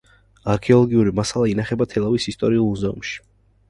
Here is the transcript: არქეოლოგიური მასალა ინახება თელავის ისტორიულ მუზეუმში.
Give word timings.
არქეოლოგიური 0.53 1.13
მასალა 1.21 1.53
ინახება 1.53 1.89
თელავის 1.95 2.29
ისტორიულ 2.35 2.69
მუზეუმში. 2.75 3.19